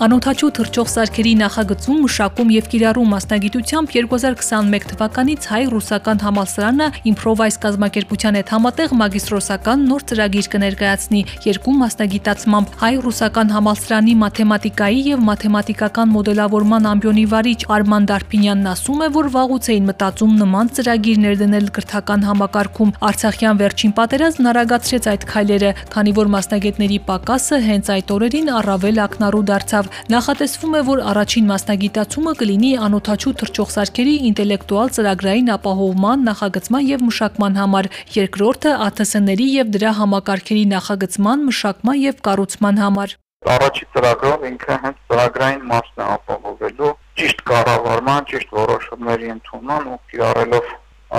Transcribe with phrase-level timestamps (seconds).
[0.00, 8.52] Անօթաչու թռչող սարքերի նախագծում, մշակում եւ կիրառում մասնագիտությամբ 2021 թվականից հայ-ռուսական համալսարանը Improvise կազմակերպության հետ
[8.54, 11.20] համատեղ մագիստրոսական նոր ծրագիր կներկայացնի.
[11.44, 19.30] Երկու մասնագիտացմամբ հայ-ռուսական համալսարանի մաթեմատիկայի եւ մաթեմատիկական մոդելավորման ամբիոնի վարիչ Արման Դարփինյանն ասում է, որ
[19.36, 26.16] վաղուց էին մտածում նման ծրագիր ներդնել կրթական համակարգում։ Արցախյան վերջին պատերազմն արագացրեց այդ քայլերը, քանի
[26.20, 32.70] որ մասնագետների պակասը հենց այդ օրերին առավել ակնառու դարձավ Նախատեսվում է, որ առաջին մասնագիտացումը կլինի
[32.86, 40.64] անօթաչու թռչող սարքերի ինտելեկտուալ ծրագրային ապահովման, նախագծման եւ մշակման համար, երկրորդը ԱԹՍ-ների եւ դրա համակարգերի
[40.74, 43.16] նախագծման, մշակման եւ կառուցման համար։
[43.50, 50.68] Առաջի ծրագրով ինքը հենց ծրագրային մասն է ապահովելու ճիշտ կառավարման, ճիշտ որոշումների ընդունման ու կիրառելով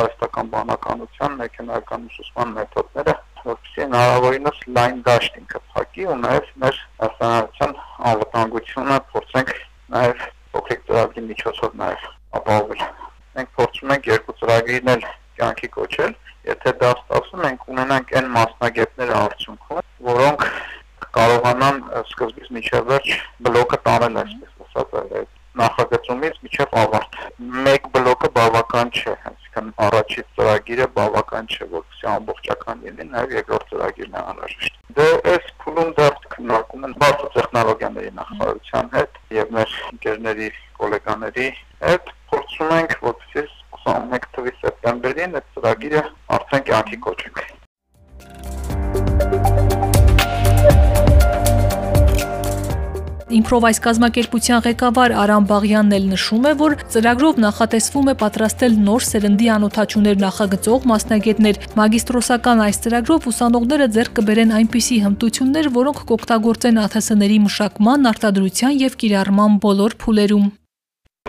[0.02, 3.16] արհեստական բանականության, մեխանիկական ուսուցման մեթոդները
[3.48, 7.74] որպեսզի հնարավորինս լայն դաշտ ինքը փակի ու նաև մեր հասարակության
[8.12, 9.52] անվտանգությունը փորձենք
[9.96, 10.26] նաև
[10.56, 12.06] փոքրիկ ծրագրի միջոցով նաև
[12.42, 12.84] ապահովել։
[13.38, 15.06] Մենք փորձում ենք երկու ծրագրին էլ
[15.42, 16.16] կյանքի կոչել,
[16.52, 20.48] եթե դա ստացվում մենք ունենանք այն մասնագետները արդյունքում, որոնք
[21.18, 23.14] կարողանան սկզբից միջև վերջ
[23.48, 27.18] բլոկը տանել այսպես ասած նախագծումից միջև ավարտ։
[27.66, 29.41] Մեկ բլոկը բավական չէ, այսինքն
[29.86, 35.92] առաջի ծրագիրը բավական չէ, որպեսզի ամբողջական լինի, նաև երկրորդ ծրագիրն է անհրաժեշտ։ Դե այս փուլում
[36.00, 41.48] դա քննարկում են բարձր տեխնոլոգիաների նախարարության հետ եւ մեր ընկերների, գոլեգաների
[41.88, 43.48] հետ փորձում ենք, որպեսզի
[43.82, 46.06] 21 թվականի սեպտեմբերին այդ ծրագիրը
[46.38, 47.51] արդեն կյանքի կոչենք։
[53.32, 59.48] Improvise կազմակերպության ղեկավար Արամ Բաղյանն էլ նշում է, որ ծրագրով նախատեսվում է պատրաստել նոր սերնդի
[59.56, 68.12] անօթաչուներ նախագծող մասնագետներ։ Մագիստրոսական այս ծրագրով ուսանողները ձեռք կբերեն այնպիսի հմտություններ, որոնք կօգտագործեն ԱԹՍ-ների մշակման,
[68.12, 70.46] արտադրության եւ կիրառման բոլոր փուլերում։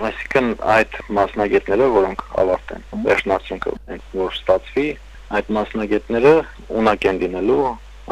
[0.02, 3.72] Այսինքն այդ մասնագետները, որոնք ավարտեն վերջնարդյունքը,
[4.18, 4.86] որ ստացվի,
[5.38, 6.32] այդ մասնագետները
[6.82, 7.58] ունակ են լինելու,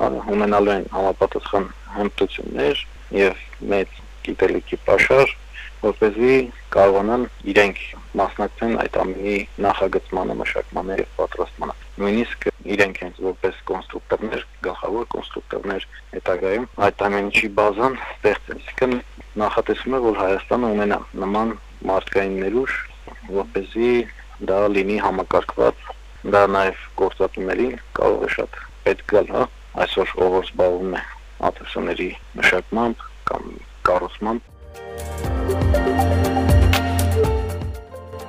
[0.09, 2.83] ունենալու են համապատասխան հմտություններ,
[3.21, 5.33] եւ մեծ գիտելիքի pašար,
[5.81, 6.35] որպեսզի
[6.75, 7.79] կարողանան իրենք
[8.21, 16.67] մասնակցեն այդ ամենի նախագծմանը, մշակմանը եւ պատրաստմանը։ Նույնիսկ իրենք են որպես կոնստրուկտորներ, գլխավոր կոնստրուկտորներ հետագայում
[16.87, 18.97] այդ ամենի բազան ստեղծեն։ Իսկն
[19.41, 21.55] նախատեսվում է, որ Հայաստանը ունենա նման
[21.91, 22.77] մարդկային ներուժ,
[23.41, 23.93] որպեսզի
[24.51, 25.89] դա լինի համակարգված,
[26.35, 29.45] դա նաև գործատուներին կարող է շատ պետք գալ, հա,
[29.79, 31.03] այսօր ով որ զբաղվում է
[31.41, 32.11] ԱԹՍ-ների
[32.41, 33.45] մշակմամբ կամ
[33.87, 34.43] կառուցմամբ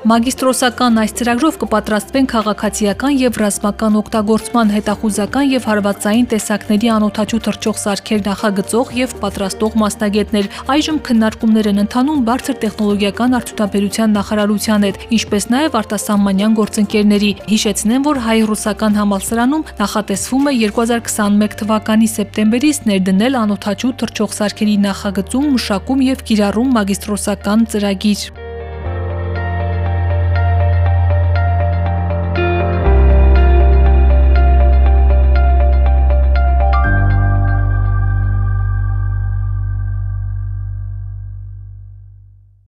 [0.02, 8.24] Մագիստրոսական այս ծրագրով կպատրաստվեն քաղաքացիական եւ ռազմական օգտագործման հետախուզական եւ հարվածային տեսակների անօթաչու թռչող սարքեր
[8.26, 15.80] նախագծող եւ պատրաստող մասնագետներ։ Այժմ քննարկումներ են ընթանում բարձր տեխնոլոգիական արդյունաբերության նախարարության հետ, ինչպես նաեւ
[15.86, 24.78] արտասահմանյան գործընկերների։ Հիշեցնեմ, որ հայ-ռուսական համալսարանում նախատեսվում է 2021 թվականի սեպտեմբերից ներդնել անօթաչու թռչող սարքերի
[24.90, 28.41] նախագծում, մշակում եւ կիրառում մագիստրոսական ծրագիր։